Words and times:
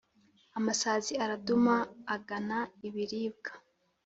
Amasazi 0.59 1.13
araduma 1.23 1.75
agana 2.15 2.59
ibiribwa 2.87 3.51